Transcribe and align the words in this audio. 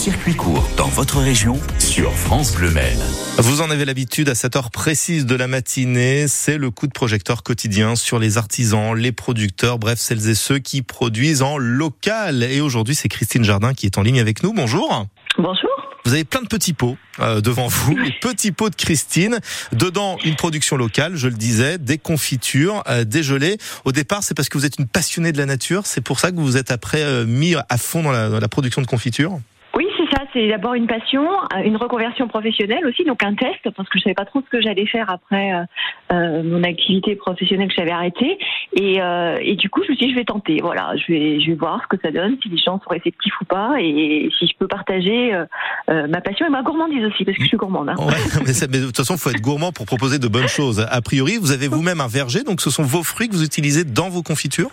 circuit 0.00 0.34
court 0.34 0.66
dans 0.78 0.86
votre 0.86 1.18
région 1.18 1.60
sur 1.78 2.10
France 2.14 2.54
Bleu 2.54 2.70
Maine. 2.70 3.02
Vous 3.36 3.60
en 3.60 3.70
avez 3.70 3.84
l'habitude 3.84 4.30
à 4.30 4.34
cette 4.34 4.56
heure 4.56 4.70
précise 4.70 5.26
de 5.26 5.34
la 5.34 5.46
matinée, 5.46 6.24
c'est 6.26 6.56
le 6.56 6.70
coup 6.70 6.86
de 6.86 6.92
projecteur 6.92 7.42
quotidien 7.42 7.96
sur 7.96 8.18
les 8.18 8.38
artisans, 8.38 8.94
les 8.94 9.12
producteurs, 9.12 9.78
bref 9.78 9.98
celles 9.98 10.30
et 10.30 10.34
ceux 10.34 10.58
qui 10.58 10.80
produisent 10.80 11.42
en 11.42 11.58
local. 11.58 12.42
Et 12.44 12.62
aujourd'hui 12.62 12.94
c'est 12.94 13.10
Christine 13.10 13.44
Jardin 13.44 13.74
qui 13.74 13.84
est 13.84 13.98
en 13.98 14.02
ligne 14.02 14.20
avec 14.20 14.42
nous. 14.42 14.54
Bonjour. 14.54 15.06
Bonjour. 15.36 15.70
Vous 16.06 16.14
avez 16.14 16.24
plein 16.24 16.40
de 16.40 16.48
petits 16.48 16.72
pots 16.72 16.96
euh, 17.18 17.42
devant 17.42 17.68
vous, 17.68 17.94
les 17.94 18.14
petits 18.22 18.52
pots 18.52 18.70
de 18.70 18.76
Christine. 18.76 19.38
Dedans, 19.72 20.16
une 20.24 20.34
production 20.34 20.78
locale, 20.78 21.16
je 21.16 21.28
le 21.28 21.34
disais, 21.34 21.76
des 21.76 21.98
confitures, 21.98 22.82
euh, 22.88 23.04
des 23.04 23.22
gelées. 23.22 23.58
Au 23.84 23.92
départ, 23.92 24.22
c'est 24.22 24.34
parce 24.34 24.48
que 24.48 24.56
vous 24.56 24.64
êtes 24.64 24.78
une 24.78 24.88
passionnée 24.88 25.32
de 25.32 25.36
la 25.36 25.44
nature. 25.44 25.82
C'est 25.84 26.00
pour 26.00 26.20
ça 26.20 26.30
que 26.30 26.36
vous 26.36 26.46
vous 26.46 26.56
êtes 26.56 26.70
après 26.70 27.02
euh, 27.02 27.26
mis 27.26 27.54
à 27.54 27.76
fond 27.76 28.02
dans 28.02 28.12
la, 28.12 28.30
dans 28.30 28.40
la 28.40 28.48
production 28.48 28.80
de 28.80 28.86
confitures 28.86 29.38
c'est 30.32 30.48
d'abord 30.48 30.74
une 30.74 30.86
passion, 30.86 31.26
euh, 31.54 31.62
une 31.64 31.76
reconversion 31.76 32.28
professionnelle 32.28 32.86
aussi, 32.86 33.04
donc 33.04 33.22
un 33.24 33.34
test, 33.34 33.70
parce 33.76 33.88
que 33.88 33.98
je 33.98 34.04
savais 34.04 34.14
pas 34.14 34.24
trop 34.24 34.40
ce 34.40 34.50
que 34.50 34.60
j'allais 34.60 34.86
faire 34.86 35.10
après 35.10 35.52
euh, 35.52 35.64
euh, 36.12 36.42
mon 36.42 36.62
activité 36.62 37.16
professionnelle 37.16 37.68
que 37.68 37.74
j'avais 37.76 37.90
arrêtée. 37.90 38.38
Et, 38.74 39.56
du 39.56 39.68
coup, 39.68 39.82
je 39.84 39.92
me 39.92 39.96
suis 39.96 40.06
dit, 40.06 40.12
je 40.12 40.18
vais 40.18 40.24
tenter. 40.24 40.58
Voilà, 40.62 40.94
je 40.96 41.12
vais, 41.12 41.40
je 41.40 41.50
vais 41.50 41.56
voir 41.56 41.82
ce 41.82 41.96
que 41.96 42.00
ça 42.02 42.10
donne, 42.10 42.36
si 42.42 42.48
les 42.48 42.58
gens 42.58 42.80
sont 42.80 42.90
réceptifs 42.90 43.40
ou 43.40 43.44
pas, 43.44 43.76
et 43.78 44.28
si 44.38 44.46
je 44.46 44.56
peux 44.58 44.68
partager 44.68 45.32
ma 45.88 46.20
passion 46.20 46.46
et 46.46 46.50
ma 46.50 46.62
gourmandise 46.62 47.04
aussi, 47.04 47.24
parce 47.24 47.36
que 47.36 47.44
je 47.44 47.48
suis 47.48 47.56
gourmande. 47.56 47.90
Hein. 47.90 47.94
Mais, 48.46 48.52
mais 48.70 48.78
de 48.78 48.86
toute 48.86 48.96
façon, 48.96 49.14
il 49.14 49.20
faut 49.20 49.30
être 49.30 49.40
gourmand 49.40 49.72
pour 49.72 49.86
proposer 49.86 50.18
de 50.18 50.28
bonnes 50.28 50.48
choses. 50.48 50.86
A 50.90 51.02
priori, 51.02 51.36
vous 51.36 51.52
avez 51.52 51.68
vous-même 51.68 52.00
un 52.00 52.08
verger, 52.08 52.42
donc 52.42 52.60
ce 52.60 52.70
sont 52.70 52.82
vos 52.82 53.02
fruits 53.02 53.28
que 53.28 53.34
vous 53.34 53.44
utilisez 53.44 53.84
dans 53.84 54.08
vos 54.08 54.22
confitures? 54.22 54.70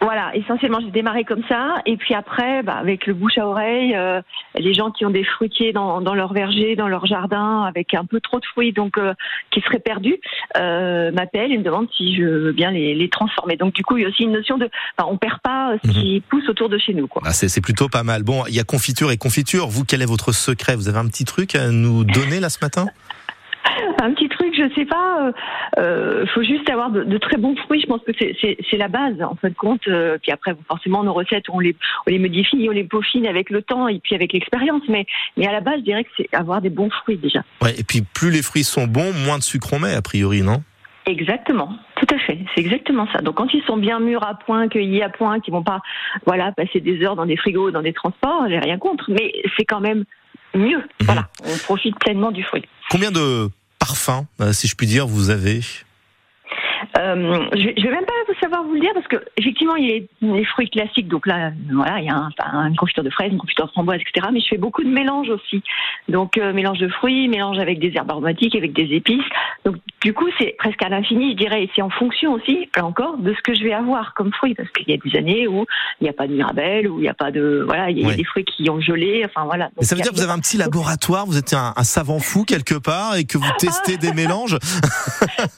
Voilà, 0.00 0.34
essentiellement, 0.36 0.78
j'ai 0.80 0.90
démarré 0.90 1.24
comme 1.24 1.42
ça. 1.48 1.76
Et 1.86 1.96
puis 1.96 2.14
après, 2.14 2.62
bah, 2.62 2.74
avec 2.74 3.06
le 3.06 3.14
bouche 3.14 3.38
à 3.38 3.46
oreille, 3.46 3.94
euh, 3.94 4.20
les 4.56 4.74
gens 4.74 4.90
qui 4.90 5.06
ont 5.06 5.10
des 5.10 5.24
fruitiers 5.24 5.72
dans, 5.72 6.00
dans 6.00 6.14
leur 6.14 6.32
verger, 6.32 6.76
dans 6.76 6.86
leur 6.86 7.06
jardin, 7.06 7.62
avec 7.62 7.94
un 7.94 8.04
peu 8.04 8.20
trop 8.20 8.38
de 8.38 8.44
fruits, 8.44 8.72
donc 8.72 8.98
euh, 8.98 9.14
qui 9.50 9.60
seraient 9.62 9.78
perdus, 9.78 10.20
euh, 10.56 11.10
m'appellent 11.12 11.52
et 11.52 11.58
me 11.58 11.62
demandent 11.62 11.88
si 11.96 12.14
je 12.14 12.22
veux 12.22 12.52
bien 12.52 12.70
les, 12.70 12.94
les 12.94 13.08
transformer. 13.08 13.56
Donc 13.56 13.72
du 13.74 13.82
coup, 13.82 13.96
il 13.96 14.02
y 14.02 14.04
a 14.04 14.08
aussi 14.08 14.24
une 14.24 14.32
notion 14.32 14.58
de, 14.58 14.68
enfin, 14.98 15.08
on 15.10 15.16
perd 15.16 15.40
pas 15.40 15.74
ce 15.82 15.90
qui 15.90 16.22
pousse 16.28 16.48
autour 16.48 16.68
de 16.68 16.78
chez 16.78 16.92
nous, 16.92 17.06
quoi. 17.06 17.22
Ah, 17.24 17.32
c'est 17.32 17.48
c'est 17.48 17.62
plutôt 17.62 17.88
pas 17.88 18.02
mal. 18.02 18.22
Bon, 18.22 18.44
il 18.48 18.54
y 18.54 18.60
a 18.60 18.64
confiture 18.64 19.10
et 19.10 19.16
confiture. 19.16 19.66
Vous, 19.66 19.84
quel 19.84 20.02
est 20.02 20.06
votre 20.06 20.32
secret? 20.32 20.76
Vous 20.76 20.88
avez 20.88 20.98
un 20.98 21.06
petit 21.06 21.24
truc 21.24 21.54
à 21.54 21.68
nous 21.70 22.04
donner 22.04 22.38
là 22.38 22.50
ce 22.50 22.58
matin? 22.60 22.86
Un 24.02 24.12
petit 24.12 24.28
truc, 24.28 24.54
je 24.54 24.72
sais 24.74 24.84
pas. 24.84 25.32
Il 25.76 25.82
euh, 25.82 26.26
faut 26.28 26.42
juste 26.42 26.68
avoir 26.70 26.90
de, 26.90 27.04
de 27.04 27.18
très 27.18 27.36
bons 27.36 27.56
fruits. 27.56 27.80
Je 27.80 27.86
pense 27.86 28.02
que 28.02 28.12
c'est- 28.18 28.76
la 28.76 28.88
base, 28.88 29.14
en 29.22 29.34
fin 29.36 29.48
de 29.48 29.54
compte. 29.54 29.80
Euh, 29.88 30.18
puis 30.20 30.32
après, 30.32 30.54
forcément, 30.68 31.02
nos 31.02 31.14
recettes, 31.14 31.44
on 31.48 31.60
les, 31.60 31.74
on 32.06 32.10
les 32.10 32.18
modifie, 32.18 32.66
on 32.68 32.72
les 32.72 32.84
peaufine 32.84 33.26
avec 33.26 33.48
le 33.48 33.62
temps 33.62 33.88
et 33.88 34.00
puis 34.00 34.14
avec 34.14 34.34
l'expérience. 34.34 34.82
Mais, 34.88 35.06
mais 35.36 35.46
à 35.46 35.52
la 35.52 35.60
base, 35.60 35.76
je 35.78 35.84
dirais 35.84 36.04
que 36.04 36.10
c'est 36.16 36.28
avoir 36.34 36.60
des 36.60 36.68
bons 36.68 36.90
fruits 36.90 37.16
déjà. 37.16 37.42
Ouais. 37.62 37.74
Et 37.78 37.84
puis, 37.84 38.02
plus 38.02 38.30
les 38.30 38.42
fruits 38.42 38.64
sont 38.64 38.86
bons, 38.86 39.12
moins 39.24 39.38
de 39.38 39.42
sucre 39.42 39.72
on 39.72 39.78
met, 39.78 39.94
a 39.94 40.02
priori, 40.02 40.42
non? 40.42 40.62
Exactement, 41.06 41.70
tout 41.94 42.06
à 42.12 42.18
fait. 42.18 42.40
C'est 42.52 42.60
exactement 42.60 43.06
ça. 43.12 43.20
Donc 43.20 43.36
quand 43.36 43.54
ils 43.54 43.62
sont 43.62 43.76
bien 43.76 44.00
mûrs 44.00 44.26
à 44.26 44.34
point, 44.34 44.66
cueillis 44.66 45.02
à 45.02 45.08
point, 45.08 45.38
qu'ils 45.38 45.54
vont 45.54 45.62
pas, 45.62 45.80
voilà, 46.26 46.50
passer 46.50 46.80
des 46.80 47.00
heures 47.04 47.14
dans 47.14 47.26
des 47.26 47.36
frigos, 47.36 47.70
dans 47.70 47.82
des 47.82 47.92
transports, 47.92 48.46
j'ai 48.48 48.58
rien 48.58 48.76
contre. 48.76 49.08
Mais 49.10 49.32
c'est 49.56 49.64
quand 49.64 49.78
même 49.78 50.04
mieux. 50.54 50.82
Voilà, 51.00 51.28
on 51.44 51.56
profite 51.58 51.98
pleinement 51.98 52.30
du 52.32 52.42
fruit. 52.42 52.64
Combien 52.90 53.10
de 53.10 53.48
parfums, 53.78 54.26
euh, 54.40 54.52
si 54.52 54.68
je 54.68 54.74
puis 54.74 54.86
dire, 54.86 55.06
vous 55.06 55.30
avez? 55.30 55.60
Euh, 56.98 57.44
je, 57.52 57.68
je 57.76 57.82
vais 57.82 57.90
même 57.90 58.04
pas 58.06 58.12
savoir 58.40 58.62
vous 58.64 58.74
le 58.74 58.80
dire 58.80 58.90
parce 58.94 59.06
que 59.08 59.16
effectivement 59.36 59.76
il 59.76 59.86
y 59.88 59.92
a 59.92 60.34
les 60.34 60.44
fruits 60.44 60.70
classiques 60.70 61.08
donc 61.08 61.26
là 61.26 61.50
voilà 61.72 61.98
il 62.00 62.06
y 62.06 62.08
a 62.08 62.14
un, 62.16 62.30
un- 62.52 62.68
une 62.68 62.76
confiture 62.76 63.02
de 63.04 63.10
fraises, 63.10 63.30
une 63.32 63.38
confiture 63.38 63.66
de 63.66 63.70
framboise 63.72 64.00
etc. 64.00 64.28
Mais 64.32 64.40
je 64.40 64.46
fais 64.48 64.56
beaucoup 64.56 64.82
de 64.82 64.88
mélanges 64.88 65.28
aussi 65.28 65.62
donc 66.08 66.38
euh, 66.38 66.52
mélange 66.52 66.78
de 66.78 66.88
fruits, 66.88 67.28
mélange 67.28 67.58
avec 67.58 67.78
des 67.80 67.92
herbes 67.96 68.10
aromatiques, 68.10 68.54
avec 68.54 68.72
des 68.72 68.94
épices. 68.94 69.24
Donc 69.64 69.76
du 70.02 70.14
coup 70.14 70.26
c'est 70.38 70.54
presque 70.58 70.82
à 70.82 70.88
l'infini 70.88 71.32
je 71.32 71.36
dirais 71.36 71.64
et 71.64 71.70
c'est 71.74 71.82
en 71.82 71.90
fonction 71.90 72.32
aussi 72.32 72.68
là 72.76 72.84
encore 72.86 73.18
de 73.18 73.34
ce 73.34 73.40
que 73.42 73.54
je 73.54 73.62
vais 73.64 73.72
avoir 73.74 74.14
comme 74.14 74.32
fruits 74.32 74.54
parce 74.54 74.70
qu'il 74.70 74.88
y 74.88 74.92
a 74.94 74.96
des 74.96 75.18
années 75.18 75.46
où 75.48 75.66
il 76.00 76.04
n'y 76.04 76.10
a 76.10 76.14
pas 76.14 76.26
de 76.26 76.32
mirabelle 76.32 76.88
où 76.88 76.98
il 76.98 77.02
n'y 77.02 77.08
a 77.08 77.14
pas 77.14 77.30
de 77.30 77.62
voilà 77.66 77.90
il 77.90 77.98
y 77.98 78.04
a 78.10 78.14
des 78.14 78.24
fruits 78.24 78.44
qui 78.44 78.70
ont 78.70 78.80
gelé 78.80 79.22
enfin 79.26 79.44
voilà. 79.44 79.68
Ça 79.80 79.94
veut 79.96 80.00
dire 80.02 80.12
que 80.12 80.16
vous 80.16 80.22
avez 80.22 80.32
un 80.32 80.38
petit 80.38 80.56
laboratoire, 80.56 81.26
vous 81.26 81.36
êtes 81.36 81.52
un, 81.52 81.72
un 81.76 81.84
savant 81.84 82.20
fou 82.20 82.44
quelque 82.44 82.74
part 82.74 83.16
et 83.16 83.24
que 83.24 83.36
vous 83.38 83.50
testez 83.58 83.96
des 83.98 84.12
mélanges? 84.12 84.56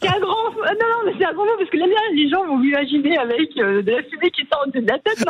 C'est 0.03 0.09
un 0.09 0.21
grand. 0.21 0.35
Euh, 0.69 0.75
Non, 0.81 0.87
non, 0.89 1.07
mais 1.07 1.13
c'est 1.19 1.25
un 1.25 1.33
grand 1.33 1.45
mot 1.45 1.53
parce 1.59 1.71
que 1.71 1.77
là, 1.77 1.87
les 2.15 2.29
gens 2.29 2.45
vont 2.47 2.59
m'imaginer 2.59 3.17
avec 3.19 3.51
euh, 3.59 3.83
de 3.83 3.91
la 3.93 4.03
fumée 4.05 4.31
qui 4.31 4.47
sort 4.53 4.65
de 4.73 4.81
la 4.81 4.99
tête. 4.99 5.25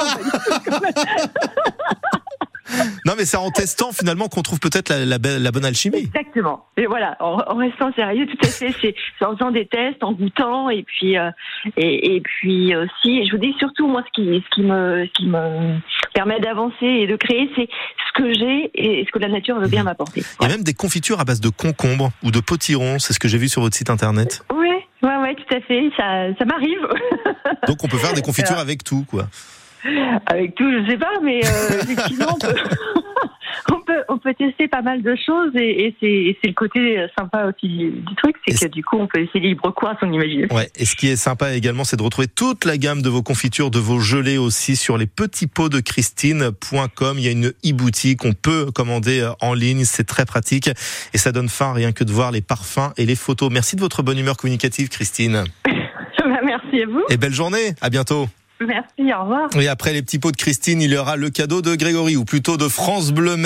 Non, 3.07 3.15
mais 3.17 3.25
c'est 3.25 3.37
en 3.39 3.51
testant 3.51 3.93
finalement 3.93 4.29
qu'on 4.29 4.43
trouve 4.43 4.61
peut-être 4.61 4.91
la, 4.91 5.05
la 5.07 5.19
belle- 5.19 5.43
la 5.43 5.51
bonne 5.51 5.65
alchimie. 5.65 5.99
Exactement. 6.15 6.67
Et 6.77 6.87
voilà, 6.87 7.17
en, 7.21 7.39
en 7.47 7.57
restant 7.57 7.91
sérieux, 7.95 8.27
tout 8.27 8.37
à 8.43 8.49
fait. 8.49 8.75
C'est 8.83 9.25
en 9.25 9.35
faisant 9.37 9.51
des 9.51 9.67
tests, 9.67 10.03
en 10.05 10.13
goûtant, 10.13 10.69
et 10.69 10.83
puis 10.83 11.17
euh, 11.17 11.31
et, 11.77 12.17
et 12.17 12.21
puis 12.21 12.77
aussi, 12.77 13.27
je 13.27 13.31
vous 13.33 13.39
dis 13.39 13.55
surtout 13.59 13.87
moi, 13.89 14.03
ce 14.07 14.11
qui 14.23 14.43
ce 14.45 14.55
qui 14.55 14.63
me 14.63 15.07
ce 15.07 15.13
qui 15.13 15.27
me 15.27 15.79
permet 16.15 16.41
d'avancer 16.41 16.77
et 16.87 17.07
de 17.07 17.17
créer, 17.17 17.51
c'est 17.57 17.69
ce 17.69 18.23
que 18.23 18.33
j'ai 18.35 18.71
et 18.75 19.05
ce 19.07 19.11
que 19.13 19.19
la 19.19 19.29
nature 19.29 19.59
veut 19.59 19.69
bien 19.69 19.85
m'apporter. 19.85 20.23
Il 20.41 20.43
y 20.43 20.47
a 20.47 20.49
même 20.55 20.63
des 20.65 20.75
confitures 20.75 21.21
à 21.21 21.25
base 21.25 21.41
de 21.41 21.49
concombre 21.49 22.11
ou 22.23 22.31
de 22.31 22.41
potirons, 22.41 22.99
c'est 22.99 23.13
ce 23.15 23.19
que 23.19 23.29
j'ai 23.29 23.39
vu 23.39 23.49
sur 23.49 23.63
votre 23.63 23.77
site 23.77 23.89
internet. 23.91 24.43
Oui, 24.53 24.58
ouais, 25.29 25.35
tout 25.35 25.55
à 25.55 25.61
fait. 25.61 25.91
Ça, 25.97 26.35
ça 26.39 26.45
m'arrive. 26.45 26.87
Donc 27.67 27.83
on 27.85 27.89
peut 27.89 27.99
faire 27.99 28.15
des 28.15 28.23
confitures 28.23 28.59
avec 28.59 28.85
tout, 28.85 29.05
quoi. 29.09 29.29
Avec 30.27 30.55
tout, 30.55 30.71
je 30.71 30.91
sais 30.91 30.99
pas, 30.99 31.21
mais 31.23 31.41
euh, 31.45 31.83
effectivement, 31.83 32.27
on 32.35 32.39
peut, 32.39 32.55
on 34.09 34.19
peut, 34.19 34.35
tester 34.35 34.69
pas 34.69 34.83
mal 34.83 35.03
de 35.03 35.15
choses 35.15 35.53
et, 35.55 35.95
et 36.01 36.37
c'est 36.41 36.49
le 36.49 36.55
côté 36.55 37.07
sympa 37.19 37.47
aussi 37.47 37.69
du, 37.69 38.15
truc, 38.17 38.37
c'est 38.47 38.69
que 38.69 38.75
du 38.75 38.85
coup, 38.85 38.97
on 38.99 39.07
peut 39.07 39.21
essayer 39.21 39.41
libre 39.49 39.71
cours 39.71 39.89
à 39.89 39.97
son 40.01 40.13
imagination. 40.13 40.55
Ouais, 40.55 40.71
et 40.77 40.85
ce 40.85 40.95
qui 40.95 41.09
est 41.09 41.17
sympa 41.17 41.55
également, 41.55 41.85
c'est 41.85 41.97
de 41.97 42.03
retrouver 42.03 42.29
toute 42.29 42.65
la 42.65 42.79
gamme 42.79 43.03
de 43.03 43.09
vos 43.09 43.23
confitures, 43.23 43.71
de 43.71 43.79
vos 43.79 44.01
gelées 44.01 44.39
aussi 44.39 44.77
sur 44.77 44.99
les 44.99 45.07
petits 45.07 45.47
pots 45.47 45.69
de 45.69 45.81
Christine.com. 45.81 47.19
Il 47.19 47.25
y 47.25 47.29
a 47.29 47.33
une 47.33 47.53
e-boutique, 47.65 48.25
on 48.25 48.33
peut 48.33 48.71
commander 48.73 49.21
euh, 49.21 49.31
en 49.41 49.55
ligne, 49.55 49.85
c'est 49.85 50.07
très 50.07 50.25
pratique 50.25 50.71
et 51.15 51.19
ça 51.19 51.33
donne 51.33 51.49
faim 51.49 51.73
rien 51.73 51.93
que 51.93 52.05
de 52.05 52.13
voir 52.13 52.33
les 52.33 52.43
parfums 52.43 52.93
et 52.97 53.07
les 53.07 53.17
photos. 53.17 53.51
Merci 53.51 53.77
de 53.77 53.81
votre 53.81 54.03
bonne 54.03 54.19
humeur 54.19 54.37
communicative, 54.37 54.89
Christine. 54.89 55.45
Bah, 56.29 56.41
Merci 56.45 56.83
à 56.83 56.87
vous. 56.87 57.03
Et 57.09 57.17
belle 57.17 57.33
journée, 57.33 57.75
à 57.81 57.89
bientôt. 57.89 58.29
Merci, 58.61 59.15
au 59.15 59.23
revoir. 59.23 59.49
Et 59.59 59.69
après 59.69 59.93
les 59.93 60.03
petits 60.03 60.19
pots 60.19 60.33
de 60.33 60.37
Christine, 60.37 60.83
il 60.83 60.91
y 60.91 60.97
aura 60.97 61.17
le 61.17 61.31
cadeau 61.31 61.63
de 61.63 61.77
Grégory, 61.77 62.17
ou 62.17 62.25
plutôt 62.25 62.57
de 62.57 62.67
France 62.67 63.13
Bleu. 63.13 63.37